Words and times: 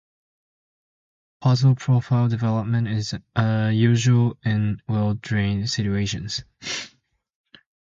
Podzol 1.43 1.77
profile 1.77 2.27
development 2.27 2.87
is 2.87 3.13
usual 3.71 4.35
in 4.43 4.81
well-drained 4.87 5.69
situations. 5.69 6.41